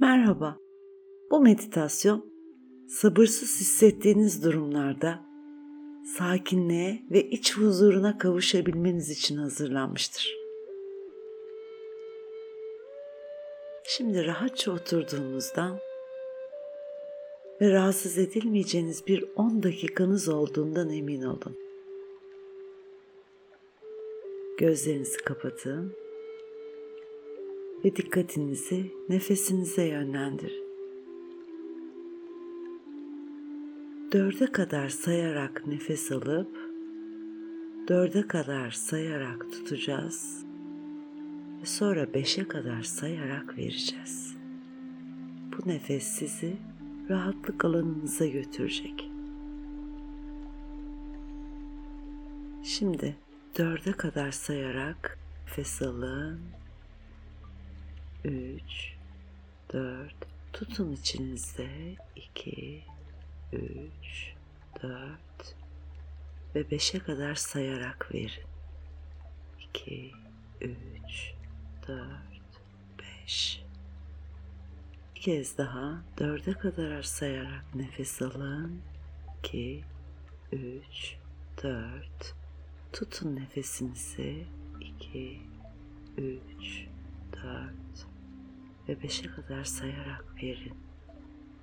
Merhaba. 0.00 0.58
Bu 1.30 1.40
meditasyon 1.40 2.32
sabırsız 2.88 3.60
hissettiğiniz 3.60 4.44
durumlarda 4.44 5.20
sakinliğe 6.16 7.02
ve 7.10 7.22
iç 7.30 7.56
huzuruna 7.56 8.18
kavuşabilmeniz 8.18 9.10
için 9.10 9.36
hazırlanmıştır. 9.36 10.36
Şimdi 13.84 14.26
rahatça 14.26 14.72
oturduğunuzdan 14.72 15.78
ve 17.60 17.72
rahatsız 17.72 18.18
edilmeyeceğiniz 18.18 19.06
bir 19.06 19.24
10 19.36 19.62
dakikanız 19.62 20.28
olduğundan 20.28 20.90
emin 20.90 21.22
olun. 21.22 21.56
Gözlerinizi 24.58 25.18
kapatın 25.18 25.92
ve 27.84 27.96
dikkatinizi 27.96 28.92
nefesinize 29.08 29.84
yönlendirin. 29.84 30.70
Dörde 34.12 34.46
kadar 34.46 34.88
sayarak 34.88 35.66
nefes 35.66 36.12
alıp 36.12 36.56
dörde 37.88 38.28
kadar 38.28 38.70
sayarak 38.70 39.52
tutacağız 39.52 40.44
ve 41.60 41.66
sonra 41.66 42.14
beşe 42.14 42.48
kadar 42.48 42.82
sayarak 42.82 43.58
vereceğiz. 43.58 44.36
Bu 45.52 45.68
nefes 45.68 46.04
sizi 46.04 46.56
rahatlık 47.10 47.64
alanınıza 47.64 48.26
götürecek. 48.26 49.10
Şimdi 52.62 53.16
dörde 53.58 53.92
kadar 53.92 54.30
sayarak 54.30 55.18
nefes 55.46 55.82
alın. 55.82 56.59
Üç, 58.24 58.94
dört, 59.72 60.14
tutun 60.52 60.92
içinizde. 60.92 61.96
İki, 62.16 62.84
üç, 63.52 64.34
dört 64.82 65.56
ve 66.54 66.70
beşe 66.70 66.98
kadar 66.98 67.34
sayarak 67.34 68.14
verin. 68.14 68.44
İki, 69.60 70.12
üç, 70.60 71.32
dört, 71.88 72.62
beş. 72.98 73.62
Bir 75.16 75.20
kez 75.20 75.58
daha 75.58 76.02
dörde 76.18 76.52
kadar 76.52 77.02
sayarak 77.02 77.74
nefes 77.74 78.22
alın. 78.22 78.80
İki, 79.38 79.84
üç, 80.52 81.16
dört. 81.62 82.34
Tutun 82.92 83.36
nefesinizi. 83.36 84.46
İki, 84.80 85.40
üç, 86.16 86.86
dört 87.32 87.89
ve 88.90 89.02
beşe 89.02 89.30
kadar 89.30 89.64
sayarak 89.64 90.24
verin. 90.42 90.78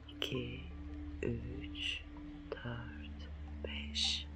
İki, 0.09 0.59
üç, 1.22 2.02
dört, 2.52 3.30
beş. 3.66 4.28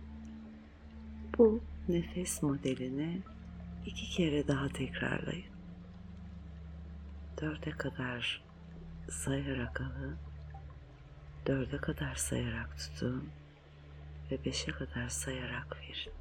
Bu 1.37 1.61
nefes 1.89 2.43
modelini 2.43 3.21
iki 3.85 4.09
kere 4.09 4.47
daha 4.47 4.67
tekrarlayın. 4.67 5.51
Dörde 7.41 7.71
kadar 7.71 8.43
sayarak 9.09 9.81
alın. 9.81 10.17
Dörde 11.47 11.77
kadar 11.77 12.15
sayarak 12.15 12.77
tutun 12.77 13.29
ve 14.31 14.45
beşe 14.45 14.71
kadar 14.71 15.09
sayarak 15.09 15.77
verin. 15.77 16.20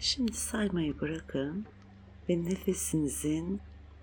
Şimdi 0.00 0.32
saymayı 0.32 1.00
bırakın 1.00 1.66
ve 2.28 2.44
nefesinizin 2.44 3.60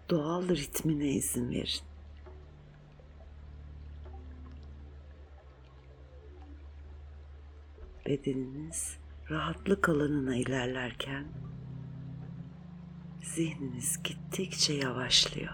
doğal 0.09 0.50
ritmine 0.50 1.08
izin 1.08 1.52
verin. 1.52 1.81
Bedeniniz 8.06 8.97
rahatlık 9.30 9.90
alanına 9.90 10.35
ilerlerken 10.35 11.25
zihniniz 13.22 14.03
gittikçe 14.03 14.74
yavaşlıyor. 14.74 15.53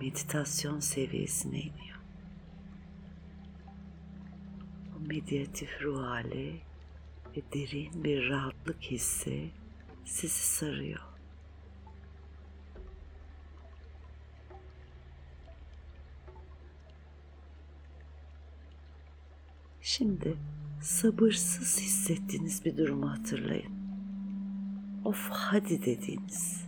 Meditasyon 0.00 0.80
seviyesine 0.80 1.60
iniyor. 1.60 2.00
Bu 4.94 5.06
meditatif 5.08 5.82
ruh 5.82 6.02
hali 6.02 6.71
ve 7.36 7.42
derin 7.54 8.04
bir 8.04 8.28
rahatlık 8.28 8.82
hissi 8.82 9.50
sizi 10.04 10.46
sarıyor. 10.46 11.00
Şimdi 19.80 20.36
sabırsız 20.80 21.80
hissettiğiniz 21.80 22.64
bir 22.64 22.76
durumu 22.76 23.10
hatırlayın. 23.10 23.72
Of 25.04 25.28
hadi 25.30 25.84
dediğiniz. 25.84 26.64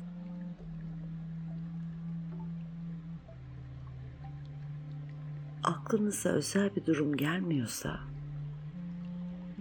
Aklınıza 5.63 6.29
özel 6.29 6.77
bir 6.77 6.87
durum 6.87 7.17
gelmiyorsa 7.17 8.14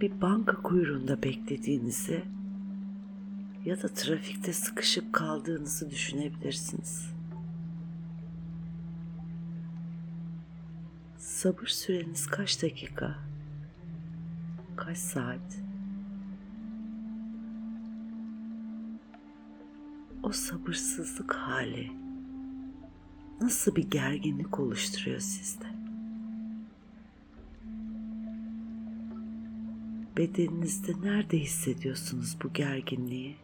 bir 0.04 0.20
banka 0.20 0.62
kuyruğunda 0.62 1.22
beklediğinizi 1.22 2.24
ya 3.64 3.82
da 3.82 3.88
trafikte 3.88 4.52
sıkışıp 4.52 5.12
kaldığınızı 5.12 5.90
düşünebilirsiniz. 5.90 7.10
Sabır 11.18 11.66
süreniz 11.66 12.26
kaç 12.26 12.62
dakika? 12.62 13.18
Kaç 14.76 14.98
saat? 14.98 15.62
O 20.22 20.32
sabırsızlık 20.32 21.34
hali 21.34 21.92
nasıl 23.40 23.76
bir 23.76 23.90
gerginlik 23.90 24.60
oluşturuyor 24.60 25.20
sizde? 25.20 25.73
Bedeninizde 30.16 30.92
nerede 31.02 31.38
hissediyorsunuz 31.38 32.36
bu 32.42 32.52
gerginliği? 32.52 33.36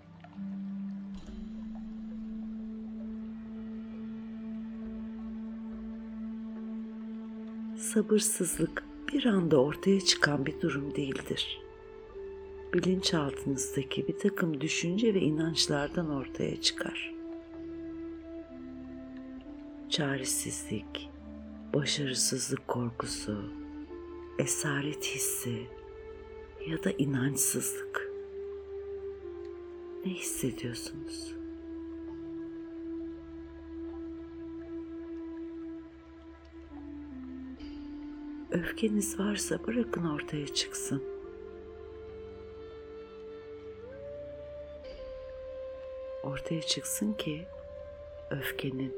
Sabırsızlık 7.79 8.85
bir 9.13 9.25
anda 9.25 9.63
ortaya 9.63 10.01
çıkan 10.01 10.47
bir 10.47 10.61
durum 10.61 10.95
değildir. 10.95 11.61
Bilinçaltınızdaki 12.75 14.09
bir 14.09 14.19
takım 14.19 14.61
düşünce 14.61 15.15
ve 15.15 15.21
inançlardan 15.21 16.11
ortaya 16.11 16.61
çıkar. 16.61 17.15
Çaresizlik, 19.89 21.11
başarısızlık 21.75 22.69
korkusu, 22.69 23.45
esaret 24.39 25.05
hissi, 25.05 25.67
ya 26.67 26.85
da 26.85 26.91
inançsızlık. 26.91 28.13
Ne 30.05 30.13
hissediyorsunuz? 30.13 31.35
Öfkeniz 38.51 39.19
varsa 39.19 39.67
bırakın 39.67 40.05
ortaya 40.05 40.47
çıksın. 40.47 41.03
Ortaya 46.23 46.63
çıksın 46.63 47.13
ki 47.13 47.47
öfkenin 48.31 48.95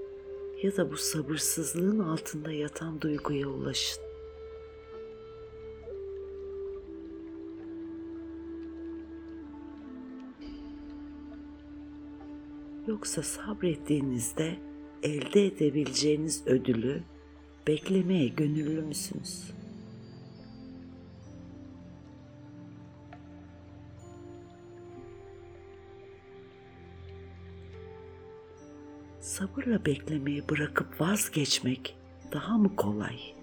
ya 0.63 0.77
da 0.77 0.91
bu 0.91 0.97
sabırsızlığın 0.97 1.99
altında 1.99 2.53
yatan 2.53 3.01
duyguya 3.01 3.49
ulaşın. 3.49 4.12
Yoksa 12.87 13.23
sabrettiğinizde 13.23 14.59
elde 15.03 15.47
edebileceğiniz 15.47 16.47
ödülü 16.47 17.03
beklemeye 17.67 18.29
gönüllü 18.29 18.83
müsünüz? 18.83 19.51
Sabırla 29.21 29.85
beklemeyi 29.85 30.49
bırakıp 30.49 31.01
vazgeçmek 31.01 31.97
daha 32.33 32.59
mı 32.59 32.77
kolay? 32.77 33.42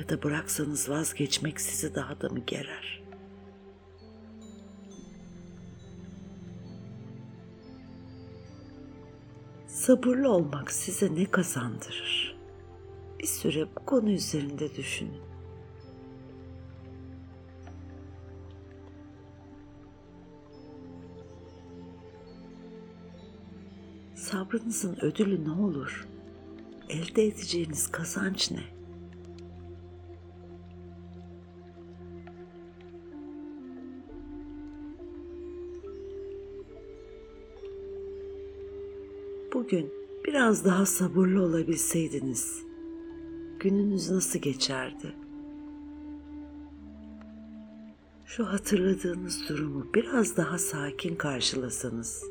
Ya 0.00 0.08
da 0.08 0.22
bıraksanız 0.22 0.90
vazgeçmek 0.90 1.60
sizi 1.60 1.94
daha 1.94 2.20
da 2.20 2.28
mı 2.28 2.38
gerer? 2.46 3.02
Sabırlı 9.66 10.32
olmak 10.32 10.70
size 10.72 11.14
ne 11.14 11.24
kazandırır? 11.30 12.36
Bir 13.18 13.26
süre 13.26 13.66
bu 13.76 13.84
konu 13.86 14.10
üzerinde 14.10 14.76
düşünün. 14.76 15.20
Sabrınızın 24.14 24.98
ödülü 25.00 25.44
ne 25.44 25.52
olur? 25.52 26.08
Elde 26.88 27.26
edeceğiniz 27.26 27.90
kazanç 27.90 28.50
ne? 28.50 28.79
Bugün 39.60 39.92
biraz 40.26 40.64
daha 40.64 40.86
sabırlı 40.86 41.42
olabilseydiniz 41.42 42.62
gününüz 43.58 44.10
nasıl 44.10 44.38
geçerdi? 44.38 45.14
Şu 48.26 48.46
hatırladığınız 48.46 49.48
durumu 49.48 49.86
biraz 49.94 50.36
daha 50.36 50.58
sakin 50.58 51.16
karşılasanız 51.16 52.24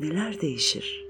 neler 0.00 0.40
değişir? 0.40 1.04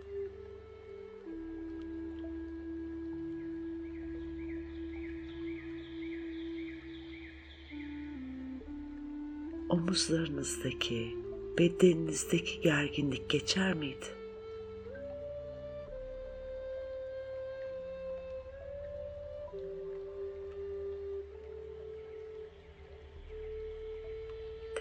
Omuzlarınızdaki, 9.69 11.17
bedeninizdeki 11.58 12.61
gerginlik 12.61 13.31
geçer 13.31 13.75
miydi? 13.75 14.16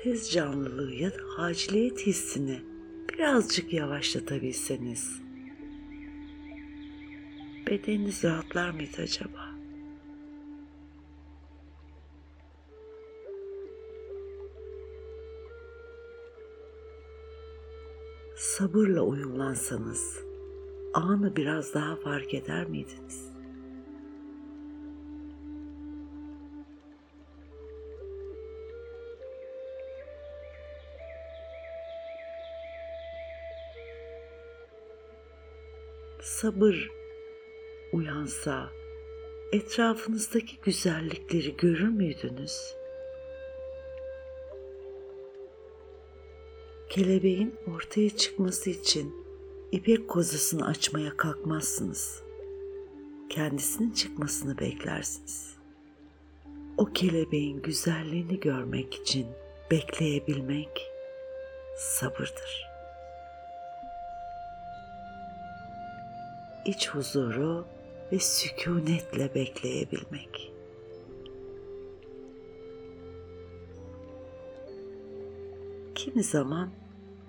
Tez 0.05 0.31
canlılığı 0.31 0.93
ya 0.93 1.11
da 1.11 1.17
aciliyet 1.37 2.07
hissini 2.07 2.61
birazcık 3.09 3.73
yavaşlatabilseniz 3.73 5.21
bedeniniz 7.67 8.23
rahatlar 8.23 8.69
mıydı 8.69 9.01
acaba? 9.01 9.55
Sabırla 18.35 19.01
uyumlansanız 19.01 20.19
anı 20.93 21.35
biraz 21.35 21.73
daha 21.73 21.95
fark 21.95 22.33
eder 22.33 22.67
miydiniz? 22.67 23.34
Sabır 36.25 36.91
uyansa 37.91 38.69
etrafınızdaki 39.51 40.57
güzellikleri 40.61 41.57
görür 41.57 41.87
müydünüz? 41.87 42.75
Kelebeğin 46.89 47.55
ortaya 47.75 48.09
çıkması 48.09 48.69
için 48.69 49.15
ipek 49.71 50.07
kozasını 50.07 50.67
açmaya 50.67 51.17
kalkmazsınız. 51.17 52.23
Kendisinin 53.29 53.91
çıkmasını 53.91 54.59
beklersiniz. 54.59 55.55
O 56.77 56.85
kelebeğin 56.85 57.61
güzelliğini 57.61 58.39
görmek 58.39 58.93
için 58.93 59.27
bekleyebilmek 59.71 60.91
sabırdır.'' 61.77 62.74
İç 66.65 66.89
huzuru 66.89 67.65
ve 68.11 68.19
sükunetle 68.19 69.35
bekleyebilmek. 69.35 70.53
Kimi 75.95 76.23
zaman 76.23 76.69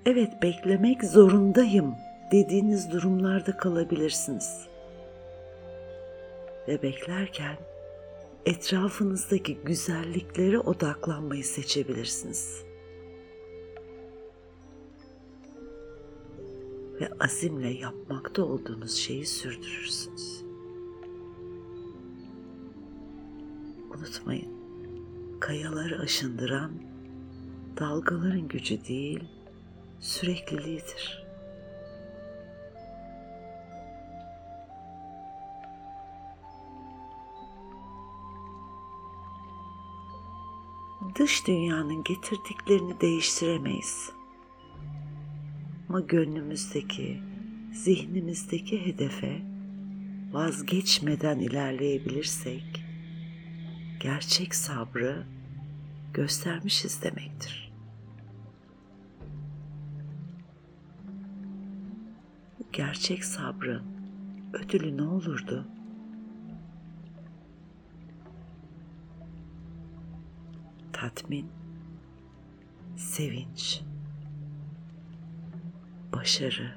evet 0.06 0.42
beklemek 0.42 1.04
zorundayım 1.04 1.94
dediğiniz 2.32 2.92
durumlarda 2.92 3.56
kalabilirsiniz. 3.56 4.66
Ve 6.68 6.82
beklerken 6.82 7.56
etrafınızdaki 8.46 9.58
güzelliklere 9.64 10.58
odaklanmayı 10.58 11.44
seçebilirsiniz. 11.44 12.66
Ve 17.00 17.08
azimle 17.20 17.69
yapmakta 17.69 18.44
olduğunuz 18.44 18.96
şeyi 18.96 19.26
sürdürürsünüz. 19.26 20.43
Unutmayın, 23.94 24.52
kayaları 25.40 25.98
aşındıran 26.00 26.72
dalgaların 27.81 28.48
gücü 28.48 28.84
değil, 28.84 29.25
sürekliliğidir. 30.00 31.26
Dış 41.19 41.46
dünyanın 41.46 42.05
getirdiklerini 42.05 43.00
değiştiremeyiz 43.00 44.16
ama 45.88 46.00
gönlümüzdeki, 46.00 47.22
zihnimizdeki 47.72 48.86
hedefe 48.86 49.43
vazgeçmeden 50.32 51.38
ilerleyebilirsek 51.38 52.84
gerçek 54.00 54.55
sabrı 54.55 55.26
göstermişiz 56.14 57.02
demektir. 57.02 57.72
Bu 62.58 62.64
gerçek 62.72 63.24
sabrın 63.24 63.82
ödülü 64.52 64.96
ne 64.96 65.02
olurdu? 65.02 65.66
Tatmin, 70.93 71.46
sevinç, 72.96 73.81
başarı, 76.13 76.75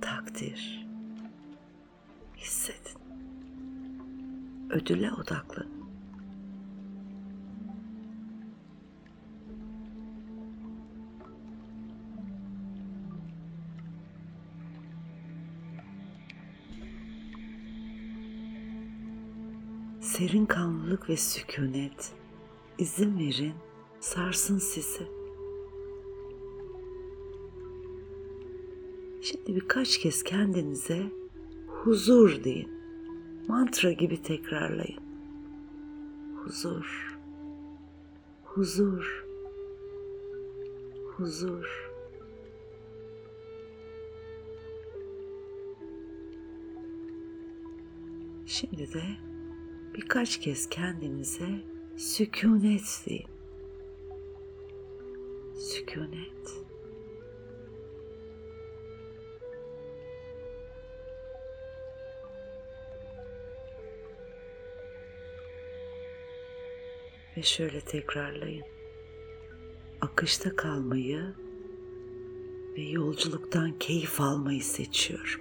takdir 0.00 0.86
hissedin. 2.36 3.02
Ödüle 4.70 5.12
odaklanın. 5.12 5.82
Serin 20.00 20.46
kanlılık 20.46 21.08
ve 21.08 21.16
sükunet 21.16 22.12
izin 22.78 23.18
verin 23.18 23.54
sarsın 24.00 24.58
sizi. 24.58 25.21
Şimdi 29.22 29.54
birkaç 29.54 29.98
kez 29.98 30.22
kendinize 30.22 31.02
huzur 31.66 32.44
deyin. 32.44 32.68
Mantra 33.48 33.92
gibi 33.92 34.22
tekrarlayın. 34.22 35.00
Huzur. 36.36 37.18
Huzur. 38.44 39.26
Huzur. 41.16 41.90
Şimdi 48.46 48.92
de 48.92 49.02
birkaç 49.94 50.40
kez 50.40 50.68
kendinize 50.68 51.48
Sükunet 51.96 53.02
deyin. 53.06 53.26
Sükunet. 55.58 56.61
Ve 67.36 67.42
şöyle 67.42 67.80
tekrarlayın. 67.80 68.64
Akışta 70.00 70.56
kalmayı 70.56 71.34
ve 72.76 72.82
yolculuktan 72.82 73.78
keyif 73.78 74.20
almayı 74.20 74.64
seçiyorum. 74.64 75.40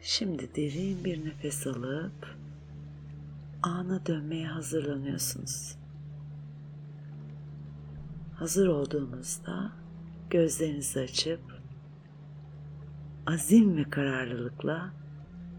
Şimdi 0.00 0.54
derin 0.54 1.04
bir 1.04 1.24
nefes 1.24 1.66
alıp 1.66 2.36
ana 3.62 4.06
dönmeye 4.06 4.46
hazırlanıyorsunuz. 4.46 5.76
Hazır 8.34 8.66
olduğunuzda 8.66 9.72
gözlerinizi 10.30 11.00
açıp 11.00 11.40
azim 13.26 13.76
ve 13.76 13.84
kararlılıkla 13.84 14.92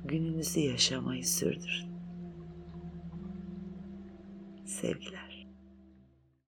gününüzü 0.07 0.59
yaşamayı 0.59 1.25
sürdürün. 1.25 1.97
Sevgiler. 4.65 5.26